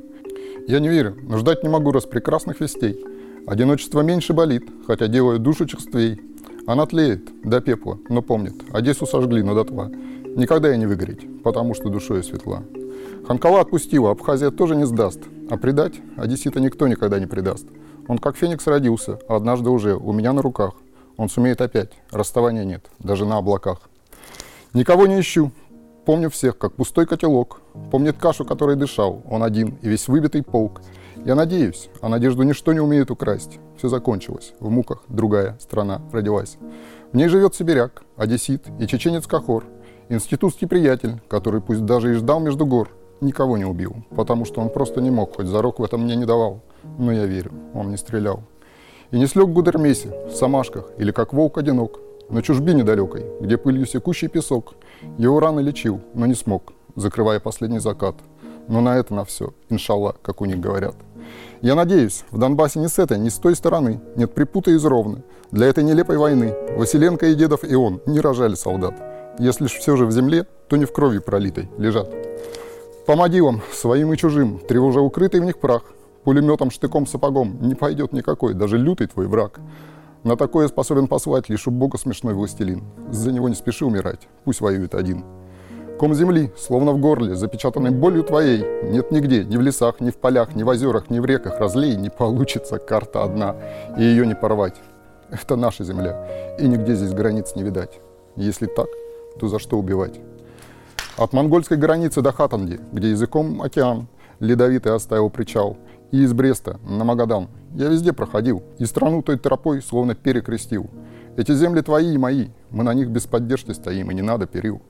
Я 0.66 0.80
не 0.80 0.88
верю, 0.88 1.16
но 1.22 1.38
ждать 1.38 1.62
не 1.62 1.68
могу 1.68 1.92
раз 1.92 2.06
прекрасных 2.06 2.60
вестей. 2.60 3.04
Одиночество 3.46 4.00
меньше 4.02 4.32
болит, 4.32 4.64
хотя 4.86 5.08
делаю 5.08 5.38
душу 5.38 5.66
черствей. 5.66 6.20
Она 6.66 6.86
тлеет 6.86 7.28
до 7.42 7.60
пепла, 7.60 7.98
но 8.08 8.20
помнит, 8.20 8.54
Одессу 8.72 9.06
сожгли, 9.06 9.42
но 9.42 9.54
дотла. 9.54 9.90
Никогда 10.36 10.68
я 10.68 10.76
не 10.76 10.86
выгореть, 10.86 11.42
потому 11.42 11.74
что 11.74 11.88
душой 11.88 12.22
светла. 12.22 12.62
Ханкала 13.28 13.60
отпустила, 13.60 14.10
Абхазия 14.10 14.50
тоже 14.50 14.74
не 14.74 14.86
сдаст. 14.86 15.20
А 15.50 15.58
предать 15.58 15.92
Одессита 16.16 16.60
никто 16.60 16.88
никогда 16.88 17.20
не 17.20 17.26
предаст. 17.26 17.66
Он 18.08 18.16
как 18.16 18.38
феникс 18.38 18.66
родился, 18.66 19.18
а 19.28 19.36
однажды 19.36 19.68
уже 19.68 19.94
у 19.96 20.14
меня 20.14 20.32
на 20.32 20.40
руках. 20.40 20.72
Он 21.18 21.28
сумеет 21.28 21.60
опять, 21.60 21.90
расставания 22.10 22.64
нет, 22.64 22.86
даже 22.98 23.26
на 23.26 23.36
облаках. 23.36 23.82
Никого 24.72 25.06
не 25.06 25.20
ищу, 25.20 25.52
помню 26.06 26.30
всех, 26.30 26.56
как 26.56 26.72
пустой 26.72 27.04
котелок. 27.04 27.60
Помнит 27.90 28.16
кашу, 28.16 28.46
которой 28.46 28.76
дышал, 28.76 29.22
он 29.28 29.42
один 29.42 29.76
и 29.82 29.90
весь 29.90 30.08
выбитый 30.08 30.42
полк. 30.42 30.80
Я 31.16 31.34
надеюсь, 31.34 31.90
а 32.00 32.08
надежду 32.08 32.44
ничто 32.44 32.72
не 32.72 32.80
умеет 32.80 33.10
украсть. 33.10 33.58
Все 33.76 33.90
закончилось, 33.90 34.54
в 34.58 34.70
муках 34.70 35.02
другая 35.08 35.58
страна 35.60 36.00
родилась. 36.12 36.56
В 37.12 37.16
ней 37.16 37.28
живет 37.28 37.54
сибиряк, 37.54 38.04
одессит 38.16 38.64
и 38.78 38.86
чеченец 38.86 39.26
Кахор, 39.26 39.64
институтский 40.08 40.66
приятель, 40.66 41.20
который 41.28 41.60
пусть 41.60 41.84
даже 41.84 42.12
и 42.12 42.14
ждал 42.14 42.40
между 42.40 42.64
гор, 42.64 42.88
никого 43.20 43.56
не 43.56 43.64
убил, 43.64 43.96
потому 44.16 44.44
что 44.44 44.60
он 44.60 44.70
просто 44.70 45.00
не 45.00 45.10
мог, 45.10 45.36
хоть 45.36 45.46
зарок 45.46 45.78
в 45.78 45.84
этом 45.84 46.02
мне 46.02 46.16
не 46.16 46.24
давал. 46.24 46.60
Но 46.98 47.12
я 47.12 47.26
верю, 47.26 47.52
он 47.74 47.90
не 47.90 47.96
стрелял. 47.96 48.42
И 49.10 49.18
не 49.18 49.26
слег 49.26 49.48
Гудермесе, 49.48 50.10
в 50.28 50.32
Самашках 50.34 50.90
или 50.98 51.12
как 51.12 51.32
волк 51.32 51.58
одинок, 51.58 51.98
на 52.28 52.42
чужбине 52.42 52.84
далекой, 52.84 53.24
где 53.40 53.56
пылью 53.56 53.86
секущий 53.86 54.28
песок. 54.28 54.74
Его 55.16 55.40
раны 55.40 55.60
лечил, 55.60 56.00
но 56.14 56.26
не 56.26 56.34
смог, 56.34 56.72
закрывая 56.94 57.40
последний 57.40 57.78
закат. 57.78 58.16
Но 58.68 58.80
на 58.80 58.98
это 58.98 59.14
на 59.14 59.24
все, 59.24 59.54
иншалла, 59.70 60.14
как 60.22 60.42
у 60.42 60.44
них 60.44 60.60
говорят. 60.60 60.94
Я 61.60 61.74
надеюсь, 61.74 62.24
в 62.30 62.38
Донбассе 62.38 62.78
ни 62.78 62.86
с 62.86 62.98
этой, 62.98 63.18
ни 63.18 63.30
с 63.30 63.34
той 63.34 63.56
стороны 63.56 64.00
нет 64.14 64.34
припута 64.34 64.70
из 64.70 64.84
ровны. 64.84 65.22
Для 65.50 65.66
этой 65.66 65.82
нелепой 65.82 66.18
войны 66.18 66.54
Василенко 66.76 67.26
и 67.26 67.34
Дедов 67.34 67.64
и 67.64 67.74
он 67.74 68.00
не 68.06 68.20
рожали 68.20 68.54
солдат. 68.54 68.94
Если 69.38 69.66
ж 69.66 69.72
все 69.72 69.96
же 69.96 70.04
в 70.04 70.12
земле, 70.12 70.46
то 70.68 70.76
не 70.76 70.84
в 70.84 70.92
крови 70.92 71.18
пролитой 71.18 71.68
лежат. 71.78 72.10
По 73.08 73.16
могилам, 73.16 73.62
своим 73.72 74.12
и 74.12 74.18
чужим, 74.18 74.58
тревожа 74.58 75.00
укрытый 75.00 75.40
в 75.40 75.44
них 75.44 75.58
прах, 75.58 75.80
пулеметом, 76.24 76.70
штыком, 76.70 77.06
сапогом 77.06 77.56
не 77.62 77.74
пойдет 77.74 78.12
никакой, 78.12 78.52
даже 78.52 78.76
лютый 78.76 79.06
твой 79.06 79.28
враг. 79.28 79.60
На 80.24 80.36
такое 80.36 80.68
способен 80.68 81.06
послать 81.06 81.48
лишь 81.48 81.66
у 81.66 81.70
Бога 81.70 81.96
смешной 81.96 82.34
властелин. 82.34 82.82
За 83.10 83.32
него 83.32 83.48
не 83.48 83.54
спеши 83.54 83.86
умирать, 83.86 84.28
пусть 84.44 84.60
воюет 84.60 84.94
один. 84.94 85.24
Ком 85.98 86.12
земли, 86.14 86.52
словно 86.58 86.92
в 86.92 87.00
горле, 87.00 87.34
запечатанной 87.34 87.92
болью 87.92 88.24
твоей, 88.24 88.62
нет 88.82 89.10
нигде, 89.10 89.42
ни 89.42 89.56
в 89.56 89.62
лесах, 89.62 90.00
ни 90.00 90.10
в 90.10 90.18
полях, 90.18 90.54
ни 90.54 90.62
в 90.62 90.68
озерах, 90.68 91.08
ни 91.08 91.18
в 91.18 91.24
реках 91.24 91.60
разлей, 91.60 91.96
не 91.96 92.10
получится 92.10 92.78
карта 92.78 93.24
одна, 93.24 93.56
и 93.96 94.02
ее 94.02 94.26
не 94.26 94.34
порвать. 94.34 94.76
Это 95.30 95.56
наша 95.56 95.82
земля, 95.82 96.56
и 96.58 96.68
нигде 96.68 96.94
здесь 96.94 97.14
границ 97.14 97.54
не 97.56 97.62
видать. 97.62 98.00
Если 98.36 98.66
так, 98.66 98.88
то 99.40 99.48
за 99.48 99.58
что 99.58 99.78
убивать? 99.78 100.20
От 101.18 101.32
монгольской 101.32 101.76
границы 101.76 102.22
до 102.22 102.30
Хатанги, 102.30 102.78
где 102.92 103.10
языком 103.10 103.60
океан, 103.60 104.06
ледовитый 104.38 104.94
оставил 104.94 105.30
причал, 105.30 105.76
и 106.12 106.22
из 106.22 106.32
Бреста 106.32 106.78
на 106.88 107.04
Магадан. 107.04 107.48
Я 107.74 107.88
везде 107.88 108.12
проходил, 108.12 108.62
и 108.78 108.84
страну 108.84 109.22
той 109.22 109.36
тропой 109.36 109.82
словно 109.82 110.14
перекрестил. 110.14 110.88
Эти 111.36 111.52
земли 111.54 111.80
твои 111.80 112.14
и 112.14 112.18
мои, 112.18 112.50
мы 112.70 112.84
на 112.84 112.94
них 112.94 113.08
без 113.08 113.26
поддержки 113.26 113.72
стоим, 113.72 114.12
и 114.12 114.14
не 114.14 114.22
надо 114.22 114.46
перил. 114.46 114.80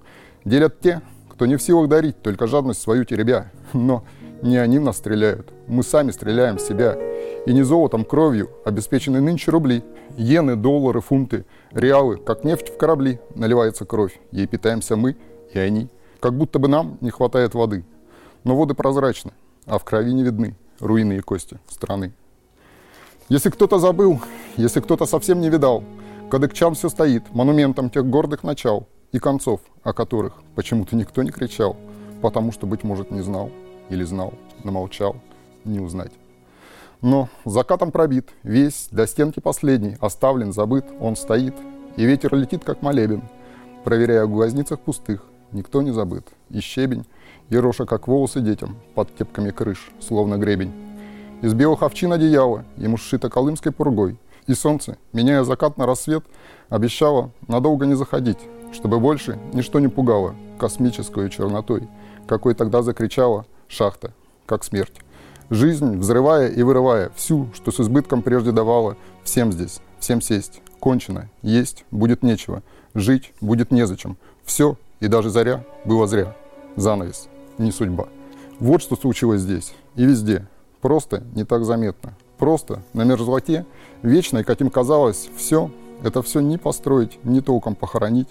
Делят 0.45 0.81
те, 0.81 1.01
кто 1.31 1.47
не 1.47 1.57
в 1.57 1.63
силах 1.63 1.89
дарить, 1.89 2.21
только 2.21 2.47
жадность 2.47 2.83
свою 2.83 3.05
теребя. 3.05 3.51
Но 3.73 4.05
не 4.43 4.59
они 4.59 4.79
в 4.79 4.83
нас 4.83 4.99
стреляют, 4.99 5.51
мы 5.67 5.83
сами 5.83 6.11
стреляем 6.11 6.59
в 6.59 6.61
себя. 6.61 6.99
И 7.47 7.55
не 7.55 7.63
золотом, 7.63 8.05
кровью 8.05 8.51
обеспечены 8.67 9.23
нынче 9.23 9.51
рубли, 9.51 9.83
иены, 10.19 10.57
доллары, 10.57 11.01
фунты, 11.01 11.47
реалы, 11.73 12.19
как 12.19 12.45
нефть 12.45 12.69
в 12.69 12.77
корабли, 12.77 13.19
наливается 13.35 13.87
кровь. 13.87 14.21
Ей 14.31 14.47
питаемся 14.47 14.95
мы 14.95 15.17
и 15.55 15.59
они. 15.59 15.89
Как 16.21 16.35
будто 16.35 16.59
бы 16.59 16.69
нам 16.69 16.99
не 17.01 17.11
хватает 17.11 17.55
воды. 17.55 17.85
Но 18.45 18.57
воды 18.57 18.75
прозрачны, 18.75 19.33
а 19.67 19.79
в 19.79 19.85
крови 19.85 20.13
не 20.13 20.23
видны 20.23 20.57
руины 20.81 21.19
и 21.19 21.21
кости 21.21 21.59
страны. 21.69 22.13
Если 23.29 23.51
кто-то 23.51 23.79
забыл, 23.79 24.21
если 24.57 24.81
кто-то 24.81 25.07
совсем 25.07 25.41
не 25.41 25.51
видал, 25.51 25.85
Кадыкчан 26.31 26.75
все 26.75 26.89
стоит 26.89 27.23
монументом 27.35 27.91
тех 27.91 28.07
гордых 28.07 28.43
начал 28.43 28.87
и 29.13 29.19
концов, 29.19 29.61
о 29.83 29.93
которых 29.93 30.35
почему-то 30.55 30.97
никто 30.97 31.23
не 31.23 31.31
кричал, 31.31 31.77
потому 32.21 32.53
что, 32.53 32.67
быть 32.67 32.85
может, 32.85 33.11
не 33.11 33.21
знал 33.21 33.51
или 33.89 34.05
знал, 34.05 34.35
но 34.65 34.73
молчал, 34.73 35.17
не 35.65 35.81
узнать. 35.81 36.13
Но 37.01 37.29
закатом 37.45 37.93
пробит, 37.93 38.31
весь 38.43 38.89
до 38.91 39.07
стенки 39.07 39.41
последний, 39.41 39.97
оставлен, 40.01 40.53
забыт, 40.53 40.85
он 41.01 41.17
стоит, 41.17 41.55
и 41.97 42.05
ветер 42.05 42.35
летит, 42.35 42.65
как 42.65 42.83
молебен, 42.83 43.23
проверяя 43.85 44.27
в 44.27 44.31
глазницах 44.31 44.81
пустых, 44.81 45.25
никто 45.53 45.83
не 45.83 45.91
забыт. 45.91 46.27
И 46.51 46.61
щебень, 46.61 47.07
и 47.51 47.57
роша, 47.57 47.87
как 47.87 48.09
волосы 48.09 48.41
детям, 48.41 48.77
под 48.95 49.11
кепками 49.11 49.51
крыш, 49.51 49.91
словно 50.01 50.37
гребень. 50.37 50.73
Из 51.43 51.55
белых 51.55 51.83
овчин 51.83 52.13
одеяло, 52.13 52.65
ему 52.77 52.97
сшито 52.97 53.31
колымской 53.31 53.73
пургой. 53.73 54.19
И 54.47 54.55
солнце, 54.55 54.97
меняя 55.13 55.45
закат 55.45 55.77
на 55.77 55.87
рассвет, 55.87 56.25
обещало 56.69 57.31
надолго 57.47 57.87
не 57.87 57.95
заходить, 57.95 58.39
чтобы 58.73 58.99
больше 58.99 59.39
ничто 59.53 59.79
не 59.79 59.89
пугало 59.89 60.35
космической 60.59 61.31
чернотой, 61.31 61.89
какой 62.27 62.55
тогда 62.55 62.83
закричала 62.83 63.47
шахта, 63.69 64.13
как 64.47 64.65
смерть. 64.65 65.01
Жизнь, 65.51 65.97
взрывая 65.97 66.49
и 66.49 66.63
вырывая 66.63 67.11
всю, 67.15 67.49
что 67.55 67.71
с 67.71 67.81
избытком 67.81 68.23
прежде 68.23 68.53
давала, 68.53 68.97
всем 69.23 69.53
здесь, 69.53 69.81
всем 69.99 70.21
сесть, 70.21 70.61
кончено, 70.81 71.29
есть 71.43 71.85
будет 71.91 72.23
нечего, 72.23 72.63
жить 72.95 73.33
будет 73.41 73.71
незачем. 73.71 74.17
Все 74.45 74.77
и 75.01 75.09
даже 75.09 75.31
заря 75.31 75.65
было 75.85 76.07
зря. 76.07 76.37
Занавес, 76.77 77.29
не 77.59 77.73
судьба. 77.73 78.09
Вот 78.61 78.83
что 78.83 78.97
случилось 78.97 79.41
здесь 79.41 79.73
и 79.95 80.05
везде. 80.05 80.47
Просто 80.81 81.23
не 81.35 81.45
так 81.45 81.65
заметно. 81.65 82.15
Просто 82.39 82.83
на 82.93 83.03
мерзлоте, 83.03 83.67
вечной, 84.03 84.45
каким 84.45 84.71
казалось, 84.71 85.29
все, 85.37 85.71
это 86.05 86.23
все 86.23 86.41
не 86.41 86.57
построить, 86.57 87.23
не 87.25 87.41
толком 87.41 87.75
похоронить. 87.75 88.29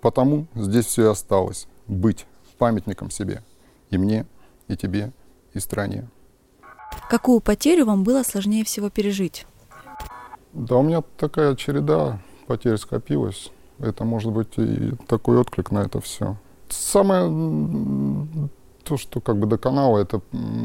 Потому 0.00 0.46
здесь 0.54 0.86
все 0.86 1.04
и 1.06 1.10
осталось. 1.10 1.66
Быть 1.88 2.26
памятником 2.58 3.10
себе. 3.10 3.42
И 3.90 3.98
мне, 3.98 4.26
и 4.68 4.76
тебе, 4.76 5.12
и 5.54 5.60
стране. 5.60 6.08
Какую 7.08 7.40
потерю 7.40 7.86
вам 7.86 8.04
было 8.04 8.22
сложнее 8.22 8.64
всего 8.64 8.90
пережить? 8.90 9.46
Да, 10.52 10.76
у 10.76 10.82
меня 10.82 11.02
такая 11.16 11.54
череда 11.56 12.20
потерь 12.46 12.76
скопилась 12.76 13.50
это 13.78 14.04
может 14.04 14.32
быть 14.32 14.56
и 14.56 14.92
такой 15.06 15.38
отклик 15.38 15.70
на 15.70 15.80
это 15.80 16.00
все. 16.00 16.36
Самое 16.68 17.28
то, 18.84 18.96
что 18.96 19.20
как 19.20 19.38
бы 19.38 19.46
до 19.46 19.58
канала, 19.58 19.98
это 19.98 20.20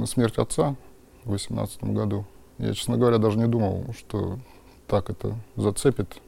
смерть 0.05 0.37
отца 0.37 0.75
в 1.23 1.31
18 1.31 1.83
году. 1.85 2.25
Я, 2.57 2.73
честно 2.73 2.97
говоря, 2.97 3.17
даже 3.17 3.37
не 3.37 3.47
думал, 3.47 3.85
что 3.97 4.39
так 4.87 5.09
это 5.09 5.35
зацепит 5.55 6.21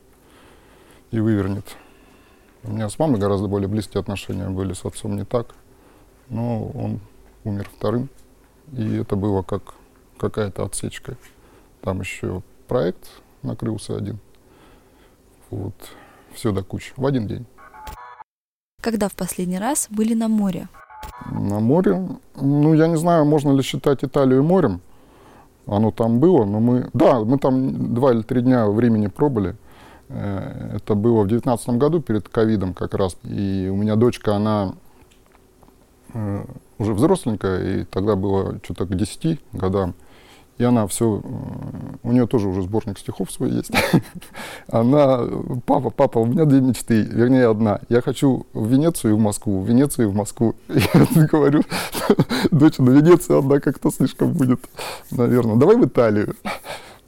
и 1.12 1.20
вывернет. 1.20 1.66
У 2.64 2.72
меня 2.72 2.90
с 2.90 2.98
мамой 2.98 3.20
гораздо 3.20 3.48
более 3.48 3.68
близкие 3.68 4.02
отношения 4.02 4.50
были, 4.50 4.74
с 4.74 4.84
отцом 4.86 5.16
не 5.16 5.24
так. 5.24 5.56
Но 6.30 6.68
он 6.70 7.00
умер 7.44 7.70
вторым, 7.78 8.10
и 8.74 8.96
это 8.96 9.16
было 9.16 9.44
как 9.44 9.76
какая-то 10.18 10.66
отсечка. 10.66 11.16
Там 11.82 12.00
еще 12.00 12.42
проект 12.68 13.22
накрылся 13.44 13.96
один. 13.96 14.20
Вот 15.52 15.76
все 16.36 16.52
до 16.52 16.64
кучи, 16.64 16.94
в 16.96 17.06
один 17.06 17.28
день. 17.28 17.46
Когда 18.82 19.08
в 19.08 19.16
последний 19.16 19.58
раз 19.58 19.88
были 19.90 20.14
на 20.14 20.28
море? 20.28 20.68
На 21.32 21.60
море? 21.60 22.08
Ну, 22.36 22.74
я 22.74 22.88
не 22.88 22.98
знаю, 22.98 23.26
можно 23.26 23.52
ли 23.52 23.64
считать 23.64 24.04
Италию 24.04 24.44
морем. 24.44 24.82
Оно 25.66 25.92
там 25.92 26.20
было, 26.20 26.46
но 26.46 26.60
мы... 26.60 26.90
Да, 26.94 27.22
мы 27.22 27.40
там 27.40 27.96
два 27.96 28.14
или 28.14 28.22
три 28.22 28.42
дня 28.42 28.68
времени 28.68 29.08
пробыли. 29.08 29.56
Э, 30.10 30.76
это 30.76 30.94
было 30.94 31.24
в 31.24 31.28
девятнадцатом 31.28 31.80
году, 31.80 32.02
перед 32.02 32.30
ковидом 32.30 32.74
как 32.74 32.94
раз. 32.94 33.18
И 33.24 33.68
у 33.72 33.76
меня 33.76 33.96
дочка, 33.96 34.36
она 34.36 34.76
э, 36.14 36.46
уже 36.78 36.94
взросленькая, 36.94 37.82
и 37.82 37.84
тогда 37.86 38.16
было 38.16 38.60
что-то 38.64 38.86
к 38.86 38.96
10 38.96 39.40
годам. 39.54 39.96
И 40.58 40.64
она 40.64 40.88
все, 40.88 41.22
у 42.04 42.12
нее 42.12 42.28
тоже 42.28 42.48
уже 42.48 42.62
сборник 42.62 42.98
стихов 42.98 43.30
свой 43.30 43.52
есть. 43.52 43.72
она, 44.68 45.22
папа, 45.66 45.90
папа, 45.90 46.20
у 46.20 46.26
меня 46.26 46.46
две 46.46 46.62
мечты, 46.62 47.02
вернее 47.02 47.50
одна. 47.50 47.82
Я 47.90 48.02
хочу 48.02 48.46
в 48.54 48.66
Венецию 48.66 49.12
и 49.12 49.16
в 49.16 49.20
Москву, 49.20 49.62
в 49.62 49.68
Венецию 49.68 50.08
и 50.08 50.12
в 50.12 50.16
Москву. 50.16 50.56
Я 50.70 51.26
говорю, 51.26 51.64
дочь, 52.52 52.78
на 52.78 52.90
Венецию 52.90 53.40
одна 53.40 53.60
как-то 53.60 53.92
слишком 53.92 54.32
будет, 54.32 54.62
наверное. 55.12 55.58
Давай 55.58 55.76
в 55.76 55.86
Италию. 55.86 56.36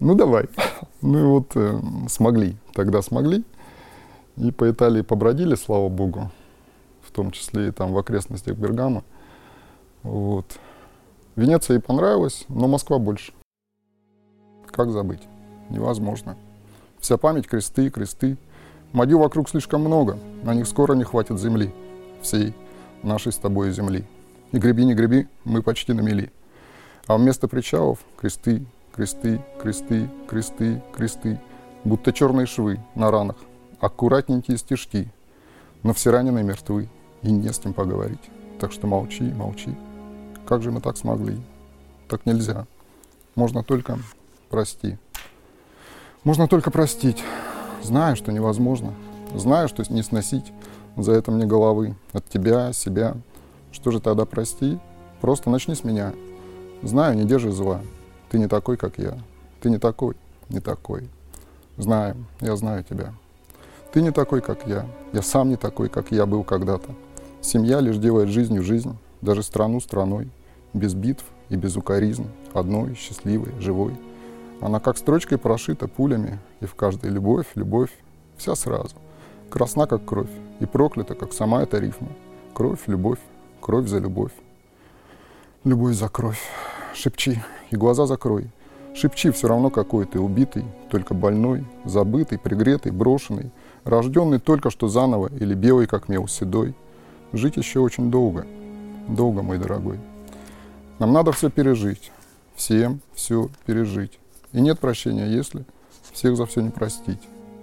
Ну 0.02 0.14
давай. 0.14 0.48
Ну 1.02 1.20
и 1.20 1.24
вот 1.24 1.52
э, 1.56 1.80
смогли, 2.10 2.58
тогда 2.74 3.02
смогли. 3.02 3.46
И 4.36 4.52
по 4.52 4.70
Италии 4.70 5.02
побродили, 5.02 5.56
слава 5.56 5.88
богу, 5.88 6.32
в 7.02 7.12
том 7.12 7.32
числе 7.32 7.70
и 7.70 7.72
там 7.72 7.94
в 7.94 7.98
окрестностях 7.98 8.58
Бергама. 8.58 9.04
Вот. 10.04 10.60
Венеция 11.38 11.76
ей 11.76 11.82
понравилась, 11.82 12.46
но 12.50 12.68
Москва 12.68 12.98
больше. 12.98 13.32
Как 14.66 14.90
забыть? 14.90 15.22
Невозможно. 15.70 16.36
Вся 17.00 17.18
память, 17.18 17.48
кресты, 17.48 17.92
кресты. 17.92 18.38
Мадью 18.92 19.20
вокруг 19.20 19.48
слишком 19.48 19.82
много, 19.82 20.18
на 20.42 20.56
них 20.56 20.68
скоро 20.68 20.96
не 20.96 21.04
хватит 21.04 21.40
земли. 21.40 21.72
Всей 22.24 22.56
нашей 23.04 23.32
с 23.32 23.36
тобой 23.36 23.72
земли. 23.72 24.04
И 24.52 24.58
греби, 24.58 24.84
не 24.84 24.96
греби, 24.96 25.28
мы 25.44 25.62
почти 25.62 25.94
на 25.94 26.02
мели. 26.02 26.32
А 27.06 27.18
вместо 27.18 27.48
причалов 27.48 28.00
кресты, 28.20 28.66
кресты, 28.92 29.40
кресты, 29.62 30.10
кресты, 30.28 30.82
кресты, 30.92 31.40
будто 31.84 32.14
черные 32.14 32.48
швы 32.48 32.80
на 32.96 33.12
ранах, 33.12 33.36
аккуратненькие 33.80 34.58
стежки. 34.58 35.14
Но 35.84 35.94
все 35.94 36.10
раненые 36.10 36.44
мертвы, 36.44 36.90
и 37.22 37.32
не 37.32 37.54
с 37.54 37.60
кем 37.60 37.74
поговорить. 37.74 38.32
Так 38.60 38.72
что 38.72 38.88
молчи, 38.88 39.24
молчи. 39.24 39.78
Как 40.48 40.64
же 40.64 40.72
мы 40.72 40.80
так 40.80 40.96
смогли? 40.96 41.38
Так 42.08 42.26
нельзя. 42.26 42.66
Можно 43.36 43.64
только 43.64 44.00
прости. 44.50 44.98
Можно 46.24 46.48
только 46.48 46.72
простить. 46.72 47.22
Знаю, 47.84 48.16
что 48.16 48.32
невозможно. 48.32 48.94
Знаю, 49.36 49.68
что 49.68 49.84
не 49.92 50.04
сносить 50.04 50.54
за 50.96 51.12
это 51.12 51.32
мне 51.32 51.46
головы. 51.46 51.96
От 52.14 52.30
тебя, 52.30 52.72
себя. 52.72 53.18
Что 53.74 53.92
же 53.92 54.00
тогда 54.00 54.26
прости? 54.26 54.80
Просто 55.20 55.50
начни 55.50 55.76
с 55.76 55.84
меня. 55.84 56.14
Знаю, 56.82 57.18
не 57.18 57.26
держи 57.26 57.52
зла. 57.52 57.82
Ты 58.30 58.40
не 58.40 58.48
такой, 58.48 58.78
как 58.78 58.98
я. 58.98 59.18
Ты 59.62 59.70
не 59.70 59.80
такой, 59.80 60.16
не 60.48 60.62
такой. 60.62 61.10
Знаю, 61.76 62.16
я 62.40 62.56
знаю 62.56 62.86
тебя. 62.86 63.14
Ты 63.92 64.02
не 64.02 64.12
такой, 64.12 64.40
как 64.42 64.66
я. 64.66 64.86
Я 65.12 65.22
сам 65.22 65.50
не 65.50 65.58
такой, 65.58 65.90
как 65.90 66.12
я 66.12 66.26
был 66.26 66.46
когда-то. 66.46 66.90
Семья 67.42 67.82
лишь 67.82 67.98
делает 67.98 68.30
жизнью 68.30 68.64
жизнь, 68.64 68.98
даже 69.22 69.44
страну 69.44 69.82
страной. 69.82 70.30
Без 70.78 70.94
битв 70.94 71.26
и 71.50 71.56
без 71.56 71.76
укоризн, 71.76 72.26
одной, 72.54 72.94
счастливой, 72.94 73.52
живой. 73.60 73.96
Она 74.62 74.80
как 74.80 74.98
строчкой 74.98 75.40
прошита 75.40 75.88
пулями, 75.88 76.38
и 76.60 76.66
в 76.68 76.76
каждой 76.76 77.10
любовь, 77.10 77.48
любовь, 77.56 77.90
вся 78.38 78.54
сразу. 78.54 78.96
Красна, 79.50 79.88
как 79.88 80.06
кровь, 80.06 80.30
и 80.60 80.68
проклята, 80.68 81.16
как 81.16 81.34
сама 81.34 81.64
эта 81.64 81.80
рифма. 81.80 82.10
Кровь, 82.54 82.82
любовь, 82.86 83.18
кровь 83.60 83.88
за 83.88 83.98
любовь. 83.98 84.34
Любовь 85.64 85.96
за 85.96 86.10
кровь. 86.10 86.42
Шепчи, 86.94 87.42
и 87.72 87.76
глаза 87.76 88.06
закрой. 88.06 88.52
Шепчи 88.94 89.32
все 89.32 89.48
равно 89.48 89.72
какой 89.72 90.06
ты, 90.06 90.20
убитый, 90.20 90.66
только 90.92 91.16
больной, 91.16 91.66
забытый, 91.86 92.38
пригретый, 92.38 92.92
брошенный, 92.92 93.50
рожденный 93.84 94.40
только 94.40 94.70
что 94.70 94.88
заново 94.90 95.32
или 95.40 95.56
белый, 95.56 95.88
как 95.88 96.08
мел, 96.08 96.28
седой. 96.28 96.76
Жить 97.34 97.58
еще 97.58 97.80
очень 97.80 98.12
долго, 98.12 98.46
долго, 99.08 99.42
мой 99.42 99.58
дорогой. 99.58 100.00
Нам 101.00 101.14
надо 101.14 101.32
все 101.32 101.50
пережить, 101.50 102.12
всем 102.56 103.02
все 103.14 103.50
пережить. 103.66 104.20
И 104.52 104.62
нет 104.62 104.80
прощения, 104.80 105.28
если 105.28 105.66
всех 106.12 106.36
за 106.36 106.46
все 106.46 106.62
не 106.62 106.70
простить. 106.70 107.20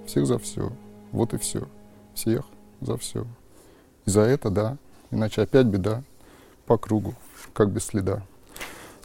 Всех 0.07 0.27
за 0.27 0.39
все. 0.39 0.71
Вот 1.11 1.35
и 1.35 1.39
все. 1.39 1.67
Всех 2.15 2.45
за 2.81 2.97
все. 2.97 3.27
И 4.07 4.11
за 4.11 4.21
это, 4.21 4.51
да. 4.51 4.77
Иначе 5.11 5.43
опять 5.43 5.67
беда. 5.67 6.03
По 6.67 6.79
кругу, 6.79 7.15
как 7.53 7.71
без 7.71 7.87
следа. 7.87 8.23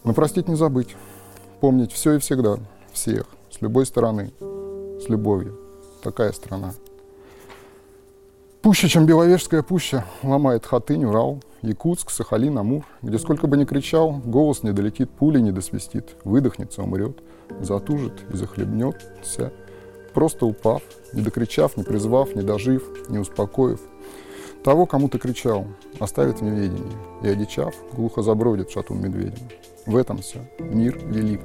Но 0.04 0.14
простить 0.14 0.48
не 0.48 0.56
забыть. 0.56 0.96
Помнить 1.62 1.92
все 1.92 2.14
и 2.14 2.20
всегда. 2.20 2.58
Всех. 2.94 3.26
С 3.50 3.62
любой 3.62 3.86
стороны. 3.86 4.32
С 4.40 5.10
любовью. 5.10 5.60
Такая 6.04 6.32
страна. 6.32 6.74
Пуще, 8.62 8.88
чем 8.88 9.06
Беловежская 9.06 9.64
пуща, 9.64 10.06
ломает 10.22 10.66
Хатынь, 10.66 11.06
Урал, 11.06 11.42
Якутск, 11.62 12.10
Сахалин, 12.10 12.58
Амур, 12.58 12.86
где 13.02 13.20
сколько 13.20 13.48
бы 13.48 13.58
ни 13.58 13.66
кричал, 13.66 14.14
голос 14.24 14.64
не 14.64 14.72
долетит, 14.72 15.10
пули 15.10 15.40
не 15.40 15.52
досвистит, 15.52 16.16
выдохнется, 16.24 16.84
умрет, 16.84 17.22
затужит 17.62 18.14
и 18.32 18.38
захлебнется, 18.38 19.52
просто 20.14 20.46
упав, 20.46 20.82
не 21.14 21.22
докричав, 21.22 21.76
не 21.78 21.84
призвав, 21.84 22.36
не 22.36 22.42
дожив, 22.42 23.10
не 23.10 23.20
успокоив. 23.20 23.82
Того, 24.64 24.86
кому 24.86 25.08
ты 25.08 25.20
кричал, 25.20 25.68
оставит 26.00 26.40
в 26.40 26.44
неведении, 26.44 26.92
и, 27.24 27.28
одичав, 27.30 27.74
глухо 27.94 28.22
забродит 28.22 28.70
шатун 28.70 29.02
медведем. 29.02 29.48
В 29.86 29.96
этом 29.96 30.20
все. 30.20 30.40
Мир 30.60 31.00
велик. 31.06 31.42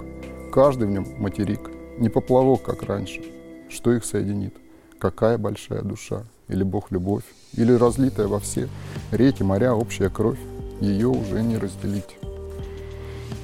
Каждый 0.53 0.88
в 0.88 0.91
нем 0.91 1.07
материк. 1.19 1.71
Не 1.99 2.09
поплавок, 2.09 2.62
как 2.62 2.83
раньше. 2.83 3.23
Что 3.69 3.93
их 3.93 4.05
соединит? 4.05 4.55
Какая 4.99 5.38
большая 5.38 5.83
душа? 5.83 6.25
Или 6.49 6.63
Бог 6.63 6.91
любовь? 6.91 7.25
Или 7.55 7.73
разлитая 7.73 8.27
во 8.27 8.41
все 8.41 8.69
реки, 9.11 9.43
моря, 9.43 9.75
общая 9.75 10.11
кровь? 10.11 10.39
Ее 10.81 11.09
уже 11.09 11.43
не 11.43 11.57
разделить. 11.57 12.17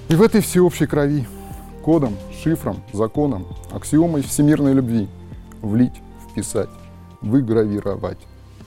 И 0.09 0.15
в 0.15 0.23
этой 0.23 0.41
всеобщей 0.41 0.87
крови, 0.87 1.27
кодом, 1.85 2.17
шифром, 2.43 2.83
законом, 2.93 3.47
аксиомой 3.71 4.23
всемирной 4.23 4.75
любви 4.75 5.09
влить, 5.63 6.03
вписать, 6.29 6.69
выгравировать, 7.21 8.19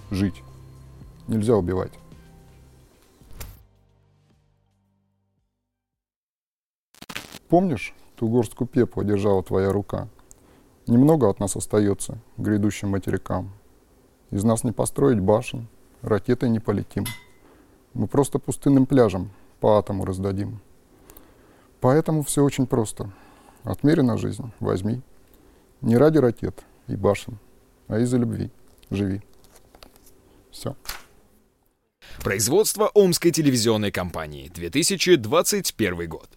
жить. 0.10 0.42
Нельзя 1.28 1.56
убивать. 1.56 1.92
Помнишь, 7.50 7.94
ту 8.16 8.28
горстку 8.30 8.66
пепла 8.66 9.04
держала 9.04 9.44
твоя 9.44 9.72
рука? 9.72 10.08
Немного 10.88 11.30
от 11.30 11.40
нас 11.40 11.56
остается, 11.56 12.18
грядущим 12.38 12.90
материкам. 12.90 13.52
Из 14.34 14.44
нас 14.44 14.64
не 14.64 14.72
построить 14.72 15.20
башен, 15.20 15.68
ракетой 16.02 16.50
не 16.50 16.60
полетим. 16.60 17.06
Мы 17.94 18.08
просто 18.08 18.40
пустынным 18.40 18.88
пляжем 18.88 19.30
по 19.60 19.78
атому 19.78 20.06
раздадим. 20.06 20.60
Поэтому 21.80 22.24
все 22.24 22.44
очень 22.44 22.66
просто. 22.66 23.12
Отмерена 23.64 24.18
жизнь, 24.18 24.52
возьми. 24.60 25.02
Не 25.82 25.98
ради 25.98 26.18
ракет 26.18 26.64
и 26.88 26.96
башен, 26.96 27.38
а 27.88 28.00
из-за 28.00 28.18
любви. 28.18 28.50
Живи. 28.90 29.22
Все. 30.50 30.76
Производство 32.24 32.90
Омской 32.96 33.30
телевизионной 33.30 33.92
компании, 33.92 34.50
2021 34.52 36.10
год. 36.10 36.28